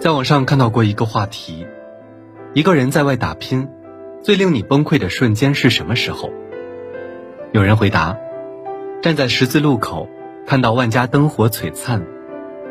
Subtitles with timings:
[0.00, 1.66] 在网上看到过一个话题：
[2.54, 3.68] 一个人在外打拼，
[4.22, 6.32] 最令你崩溃的瞬间是什么时候？
[7.52, 8.16] 有人回答：
[9.02, 10.08] 站在十字路口，
[10.46, 12.02] 看到万家灯火璀璨，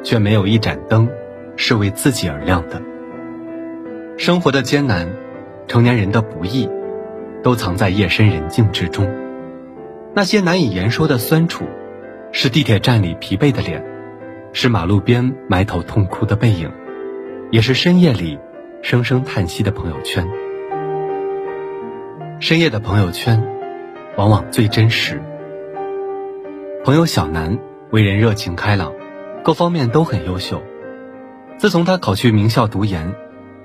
[0.02, 1.08] 却没有一盏灯
[1.56, 2.82] 是为自己而亮的。
[4.18, 5.08] 生活的艰难，
[5.68, 6.68] 成年人的不易，
[7.44, 9.08] 都藏在夜深人静之中。
[10.16, 11.66] 那些难以言说的酸楚，
[12.32, 13.86] 是地铁站里疲惫的脸，
[14.52, 16.72] 是马路边埋头痛哭的背影。
[17.52, 18.38] 也是深夜里
[18.84, 20.30] 声声叹息的朋友圈。
[22.40, 23.44] 深夜的朋友圈，
[24.16, 25.20] 往往最真实。
[26.86, 27.58] 朋友小南
[27.90, 28.94] 为人热情开朗，
[29.44, 30.62] 各方面都很优秀。
[31.58, 33.16] 自从他考去名校读研，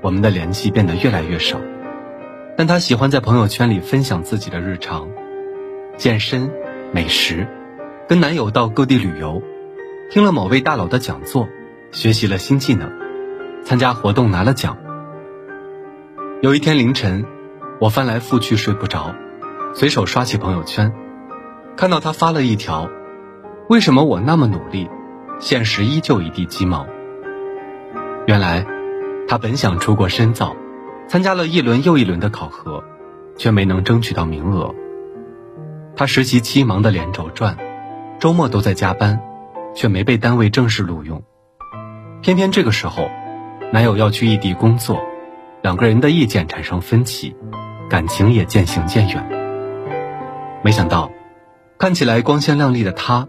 [0.01, 1.61] 我们的联系变得越来越少。
[2.57, 5.11] 但他喜欢在朋友圈里分享自己的日常：
[5.99, 6.51] 健身、
[6.91, 7.47] 美食，
[8.09, 9.43] 跟男友到各地旅游，
[10.11, 11.49] 听了某位大佬的讲座，
[11.93, 13.04] 学习了新技能。
[13.65, 14.77] 参加活动拿了奖。
[16.43, 17.25] 有一天凌晨，
[17.81, 19.15] 我翻来覆去睡不着，
[19.75, 20.93] 随手刷起朋友圈，
[21.75, 22.91] 看到他发了一条
[23.71, 24.91] ：“为什么我那么努力，
[25.39, 26.87] 现实依旧一地鸡毛？”
[28.29, 28.67] 原来，
[29.27, 30.55] 他本想出国深造，
[31.09, 32.85] 参加了一轮又一轮的考核，
[33.39, 34.75] 却没能争取到名额。
[35.97, 37.57] 他实习期忙得连轴转，
[38.21, 39.23] 周末都在加班，
[39.75, 41.23] 却没被单位正式录用。
[42.21, 43.09] 偏偏这个时候。
[43.73, 45.03] 男友要去异地工作，
[45.63, 47.35] 两个人的意见产生分歧，
[47.91, 49.29] 感情也渐行渐远。
[50.63, 51.11] 没想到，
[51.77, 53.27] 看起来光鲜亮丽的他，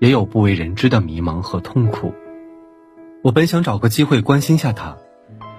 [0.00, 2.14] 也有不为人知的迷茫和痛苦。
[3.22, 4.96] 我本想找个机会关心下他，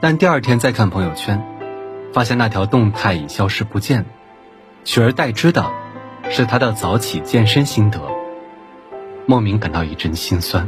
[0.01, 1.45] 但第二天再看朋友圈，
[2.11, 4.05] 发现那条动态已消失不见，
[4.83, 5.71] 取而代之的，
[6.29, 8.01] 是他的早起健身心得，
[9.27, 10.67] 莫名感到一阵心酸。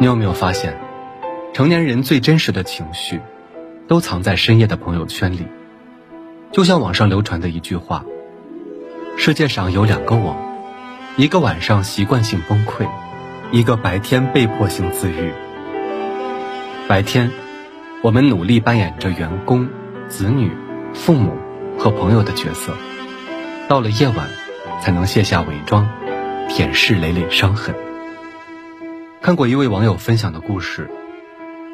[0.00, 0.76] 你有没有发现？
[1.58, 3.20] 成年人最真实的情绪，
[3.88, 5.48] 都藏在深夜的朋友圈里。
[6.52, 8.04] 就像网上流传的一句话
[9.18, 10.36] ：“世界上有两个我，
[11.16, 12.88] 一个晚上习惯性崩溃，
[13.50, 15.32] 一个白天被迫性自愈。
[16.86, 17.32] 白天，
[18.02, 19.68] 我们努力扮演着员工、
[20.08, 20.52] 子女、
[20.94, 21.36] 父母
[21.76, 22.70] 和朋友的角色；
[23.66, 24.28] 到了夜晚，
[24.80, 25.88] 才能卸下伪装，
[26.48, 27.74] 舔舐累累伤痕。”
[29.20, 30.88] 看过一位网友分享的故事。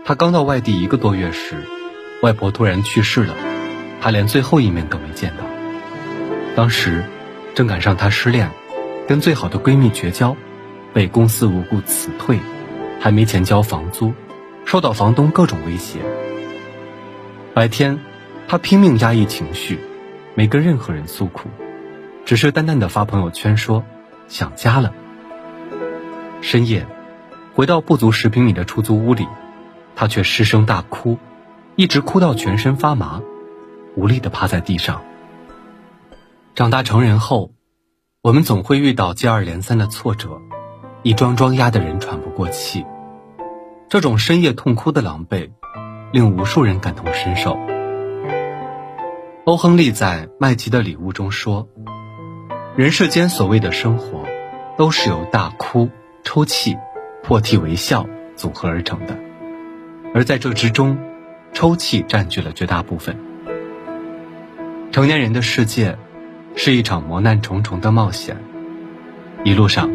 [0.06, 1.64] 他刚到外地一个多月时，
[2.20, 3.34] 外婆突然去世了，
[4.02, 5.44] 他连最后一面都没见到。
[6.54, 7.02] 当时
[7.54, 8.50] 正赶上他失恋，
[9.08, 10.36] 跟最好的闺蜜绝交，
[10.92, 12.38] 被公司无故辞退，
[13.00, 14.12] 还没钱交房租，
[14.66, 16.00] 受到房东各种威胁。
[17.54, 17.98] 白天，
[18.46, 19.78] 他拼命压抑情绪，
[20.34, 21.48] 没跟任何人诉苦，
[22.26, 23.82] 只是淡淡的发朋友圈说
[24.28, 24.92] 想家了。
[26.42, 26.86] 深夜，
[27.54, 29.26] 回到不足十平米的出租屋里。
[29.96, 31.18] 他却失声大哭，
[31.76, 33.22] 一直哭到全身发麻，
[33.96, 35.02] 无力的趴在地上。
[36.54, 37.52] 长大成人后，
[38.22, 40.40] 我们总会遇到接二连三的挫折，
[41.02, 42.84] 一桩桩压得人喘不过气。
[43.88, 45.50] 这种深夜痛哭的狼狈，
[46.12, 47.58] 令无数人感同身受。
[49.44, 51.68] 欧亨利在《麦琪的礼物》中说
[52.76, 54.24] ：“人世间所谓的生活，
[54.78, 55.90] 都是由大哭、
[56.24, 56.76] 抽泣、
[57.22, 58.06] 破涕为笑
[58.36, 59.18] 组合而成的。”
[60.14, 60.96] 而在这之中，
[61.52, 63.16] 抽泣占据了绝大部分。
[64.92, 65.98] 成年人的世界，
[66.54, 68.36] 是一场磨难重重的冒险。
[69.42, 69.90] 一路上，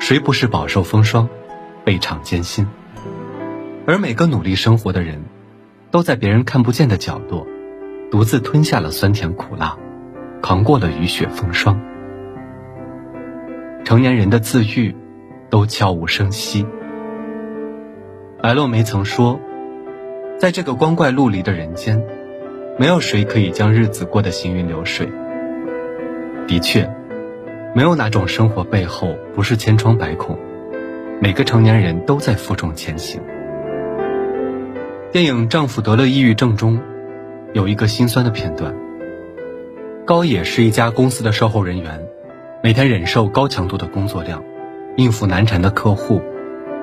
[0.00, 1.28] 谁不是饱受风霜，
[1.84, 2.66] 倍尝艰辛？
[3.86, 5.22] 而每个努力生活的人，
[5.90, 7.46] 都在别人看不见的角落，
[8.10, 9.76] 独自吞下了酸甜苦辣，
[10.40, 11.78] 扛过了雨雪风霜。
[13.84, 14.96] 成年人的自愈，
[15.50, 16.64] 都悄无声息。
[18.40, 19.38] 白落梅曾说。
[20.38, 22.00] 在这个光怪陆离的人间，
[22.78, 25.08] 没有谁可以将日子过得行云流水。
[26.46, 26.88] 的确，
[27.74, 30.38] 没有哪种生活背后不是千疮百孔，
[31.20, 33.20] 每个成年人都在负重前行。
[35.10, 36.80] 电影《丈夫得了抑郁症》中，
[37.52, 38.72] 有一个心酸的片段。
[40.04, 42.06] 高野是一家公司的售后人员，
[42.62, 44.44] 每天忍受高强度的工作量，
[44.96, 46.22] 应付难缠的客户，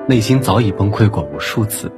[0.06, 1.90] 内心早已崩溃过无数次。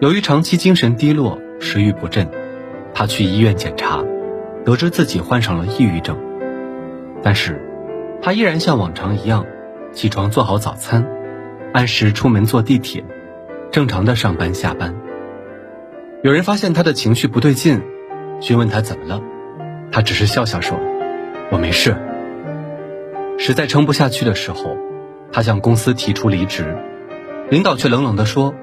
[0.00, 2.28] 由于长期精神低落、食欲不振，
[2.94, 4.04] 他去医院检查，
[4.64, 6.16] 得知自己患上了抑郁症。
[7.20, 7.60] 但是，
[8.22, 9.44] 他依然像往常一样，
[9.92, 11.04] 起床做好早餐，
[11.72, 13.04] 按时出门坐地铁，
[13.72, 14.94] 正常的上班下班。
[16.22, 17.82] 有人发现他的情绪不对劲，
[18.40, 19.20] 询问他怎么了，
[19.90, 20.78] 他只是笑笑说
[21.50, 21.96] ：“我没事。”
[23.36, 24.76] 实在撑不下去的时候，
[25.32, 26.76] 他向公司提出离职，
[27.50, 28.54] 领导却冷冷地说。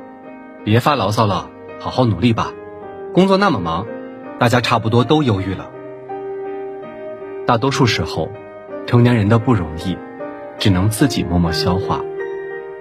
[0.65, 2.51] 别发牢骚了，好好努力吧。
[3.13, 3.85] 工作那么忙，
[4.39, 5.69] 大家差不多都忧郁了。
[7.45, 8.31] 大多数时候，
[8.88, 9.95] 成年人的不容易，
[10.57, 12.01] 只能自己默默消化，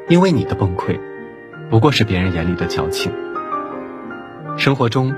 [0.08, 0.98] 因为你的崩溃，
[1.68, 3.12] 不过是别人眼里的矫情。
[4.56, 5.14] 生活中，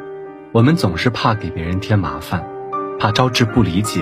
[0.50, 2.44] 我们总是怕给别人添麻烦，
[2.98, 4.00] 怕招致不理解，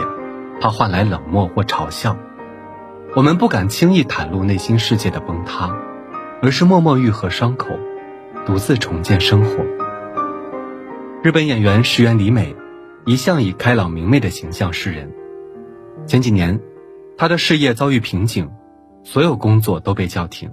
[0.59, 2.17] 怕换来冷漠或嘲笑。
[3.15, 5.77] 我们不敢轻易袒露内心世界的崩塌，
[6.41, 7.69] 而是默默愈合伤口，
[8.47, 9.65] 独自重建生活。
[11.23, 12.55] 日本演员石原里美，
[13.07, 15.11] 一向以开朗明媚的形象示人。
[16.07, 16.61] 前几年，
[17.17, 18.51] 她的事业遭遇瓶颈，
[19.03, 20.51] 所有工作都被叫停，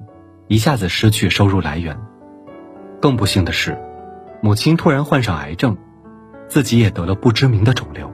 [0.48, 2.00] 一下子失去收入来源。
[3.02, 3.78] 更不幸的是，
[4.42, 5.76] 母亲突然患上癌症，
[6.48, 8.10] 自己也得了不知名的肿瘤。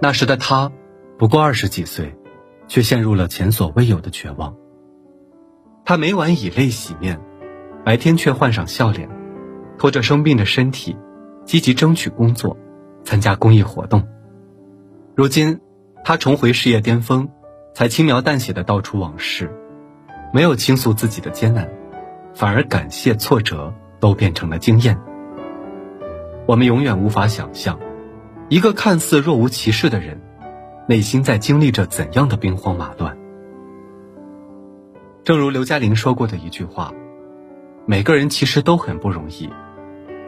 [0.00, 0.70] 那时的她，
[1.18, 2.14] 不过二十几岁，
[2.68, 4.54] 却陷入了前所未有的绝望。
[5.84, 7.18] 她每晚以泪洗面，
[7.84, 9.08] 白天却换上笑脸，
[9.78, 10.96] 拖着生病的身体。
[11.44, 12.56] 积极争取工作，
[13.02, 14.06] 参加公益活动。
[15.16, 15.58] 如今，
[16.04, 17.28] 他重回事业巅峰，
[17.74, 19.50] 才轻描淡写的道出往事，
[20.32, 21.68] 没有倾诉自己的艰难，
[22.32, 24.96] 反而感谢挫折都变成了经验。
[26.46, 27.76] 我们永远无法想象，
[28.48, 30.20] 一个看似若无其事的人，
[30.86, 33.18] 内心在经历着怎样的兵荒马乱。
[35.24, 36.94] 正如刘嘉玲说过的一句话
[37.86, 39.50] ：“每个人其实都很不容易。”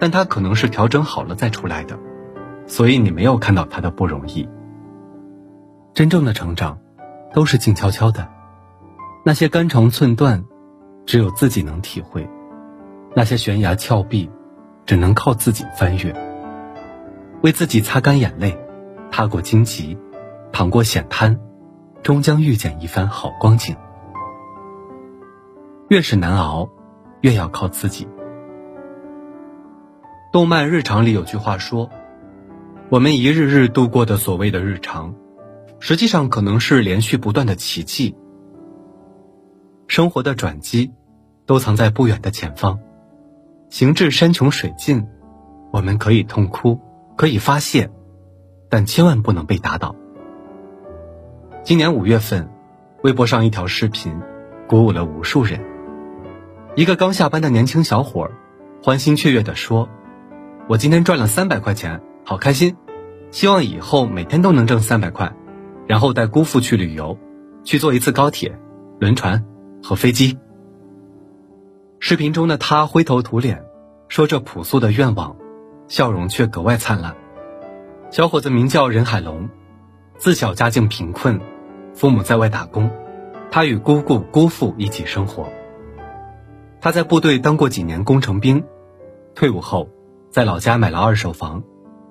[0.01, 1.99] 但他可能是调整好了再出来的，
[2.67, 4.47] 所以你没有看到他的不容易。
[5.95, 6.79] 真正的成长，
[7.33, 8.29] 都是静悄悄的，
[9.25, 10.45] 那些肝肠寸断，
[11.07, 12.29] 只有自己能体会；
[13.15, 14.29] 那些悬崖峭壁，
[14.85, 16.13] 只能靠自己翻越。
[17.43, 18.59] 为自己擦干眼泪，
[19.11, 19.97] 踏过荆棘，
[20.53, 21.39] 淌过险滩，
[22.03, 23.75] 终将遇见一番好光景。
[25.89, 26.69] 越是难熬，
[27.25, 28.07] 越要靠自己。
[30.31, 31.89] 动漫日常里有句话说
[32.93, 35.15] ：“我们一日日度过的所谓的日常，
[35.81, 38.15] 实际上可能是连续不断的奇迹。
[39.87, 40.93] 生活的转机，
[41.47, 42.79] 都藏在不远的前方。
[43.71, 45.07] 行至山穷水尽，
[45.73, 46.79] 我们可以痛哭，
[47.17, 47.91] 可以发泄，
[48.69, 49.97] 但千万不能被打倒。”
[51.65, 52.51] 今年五月份，
[53.03, 54.15] 微博上一条视频，
[54.69, 55.59] 鼓舞了无数人。
[56.77, 58.33] 一个刚下班的年轻小伙儿，
[58.83, 59.89] 欢欣雀跃地说。
[60.67, 62.77] 我今天赚了三百块钱，好开心！
[63.31, 65.33] 希望以后每天都能挣三百块，
[65.87, 67.17] 然后带姑父去旅游，
[67.63, 68.59] 去坐一次高铁、
[68.99, 69.45] 轮船
[69.85, 70.37] 和飞机。
[72.01, 73.65] 视频中的他灰头土脸，
[74.09, 75.37] 说着朴素的愿望，
[75.87, 77.15] 笑容却格外灿烂。
[78.11, 79.49] 小伙子名叫任海龙，
[80.17, 81.41] 自小家境贫困，
[81.95, 82.91] 父母在外打工，
[83.53, 85.49] 他与姑姑、姑父一起生活。
[86.85, 88.63] 他在部队当过几年工程兵，
[89.35, 89.89] 退伍后。
[90.31, 91.63] 在老家买了二手房，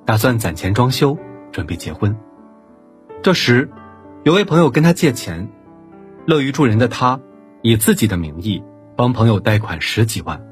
[0.04, 1.16] 打算攒钱装修，
[1.52, 2.18] 准备结婚。
[3.22, 3.70] 这时，
[4.24, 5.48] 有位朋友跟他借钱，
[6.26, 7.20] 乐于助人的他，
[7.62, 8.64] 以自己的名义
[8.96, 10.44] 帮朋友贷款十几万。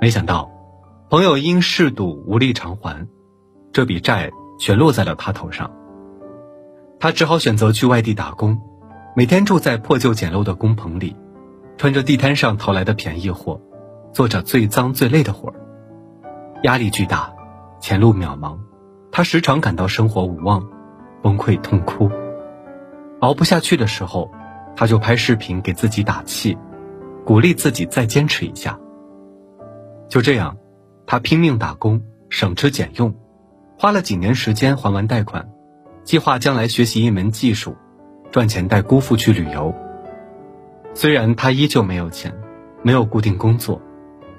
[0.00, 0.50] 没想到，
[1.10, 3.06] 朋友因嗜赌无力偿还，
[3.70, 5.70] 这笔债全落在了他头上。
[6.98, 8.58] 他只好选择去外地打工，
[9.14, 11.14] 每天住在破旧简陋的工棚里，
[11.80, 13.58] 穿着地摊上淘来的便宜货，
[14.12, 15.54] 做着最脏最累的活儿。
[16.62, 17.32] 压力巨大，
[17.80, 18.58] 前路渺茫，
[19.10, 20.62] 他时常感到生活无望，
[21.22, 22.10] 崩溃痛哭。
[23.20, 24.30] 熬不下去的时候，
[24.76, 26.58] 他就拍视频给自己打气，
[27.24, 28.78] 鼓励自己再坚持一下。
[30.06, 30.58] 就这样，
[31.06, 33.14] 他拼命打工，省吃俭用，
[33.78, 35.48] 花了几年时间还完贷款，
[36.04, 37.74] 计划将来学习一门技术，
[38.30, 39.74] 赚钱带姑父去旅游。
[40.94, 42.34] 虽然他依旧没有钱，
[42.82, 43.80] 没有固定工作。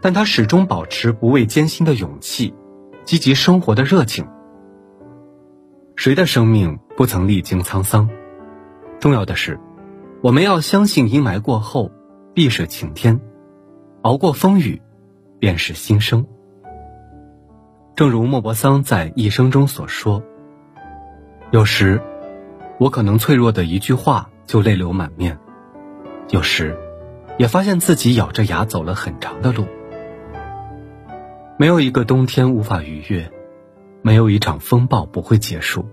[0.04, 2.56] 但他始终保持不畏艰辛的勇气，
[3.06, 4.28] 积极生活的热情。
[5.96, 8.10] 谁的生命不曾历经沧桑？
[9.00, 9.60] 重要的是，
[10.24, 11.92] 我们要相信阴霾过后
[12.34, 13.22] 必是晴天，
[14.02, 14.82] 熬过风雨，
[15.38, 16.26] 便是新生。
[17.96, 20.24] 正如莫泊桑在《一生》中所说
[21.52, 22.02] ：“有时，
[22.80, 25.36] 我可能脆弱的一句话就泪流满面；
[26.32, 26.78] 有时，
[27.38, 29.66] 也发现自己咬着牙走了很长的路。”
[31.60, 33.30] 没有一个冬天无法逾越，
[34.02, 35.86] 没有一场风暴不会结束。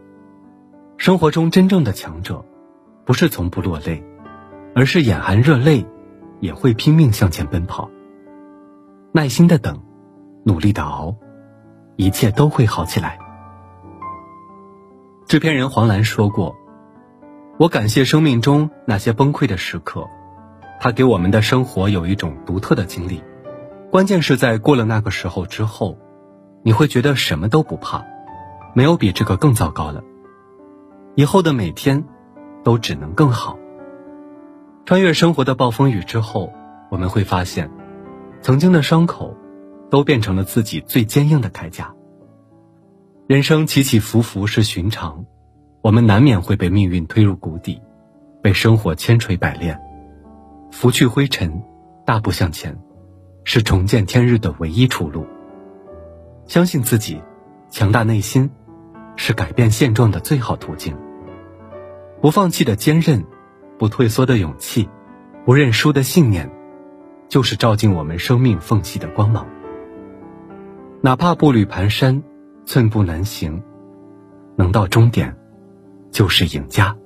[0.97, 2.45] 生活中真正的强者，
[3.05, 4.03] 不是从不落泪，
[4.75, 5.85] 而是眼含热泪，
[6.41, 7.91] 也会拼命向前奔跑。
[9.13, 9.83] 耐心的等，
[10.45, 11.17] 努力的熬，
[11.97, 13.19] 一切都会好起来。
[15.27, 16.57] 制片人黄澜说过
[17.59, 20.07] ：“我感谢生命中那些崩溃的时刻，
[20.81, 23.23] 它给我们的生活有一种独特的经历。”
[23.91, 25.97] 关键是在过了那个时候之后，
[26.63, 28.05] 你会觉得什么都不怕，
[28.75, 30.03] 没有比这个更糟糕了。
[31.15, 32.05] 以后的每天，
[32.63, 33.59] 都只能更好。
[34.85, 36.53] 穿越生活的暴风雨之后，
[36.91, 37.71] 我们会发现，
[38.43, 39.35] 曾经的伤口，
[39.91, 41.95] 都变成了自己最坚硬的铠甲。
[43.27, 45.25] 人生起起伏伏是寻常，
[45.81, 47.81] 我们难免会被命运推入谷底，
[48.43, 49.81] 被生活千锤百炼。
[50.71, 51.63] 拂去灰尘，
[52.05, 52.79] 大步向前，
[53.45, 55.27] 是重见天日的唯一出路。
[56.47, 57.21] 相信自己，
[57.71, 58.51] 强大内心，
[59.17, 60.97] 是改变现状的最好途径。
[62.21, 63.25] 不放弃的坚韧。
[63.79, 64.89] 不退缩的勇气，
[65.45, 66.51] 不认输的信念，
[67.29, 69.47] 就是照进我们生命缝隙的光芒。
[71.01, 72.21] 哪怕步履蹒跚，
[72.67, 73.63] 寸步难行，
[74.57, 75.37] 能到终点，
[76.11, 76.97] 就是赢家。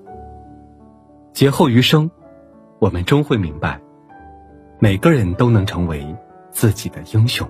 [1.34, 2.10] 劫后余生，
[2.82, 3.80] 我们终会明白，
[4.80, 6.04] 每个人都能成为
[6.50, 7.48] 自己的英雄。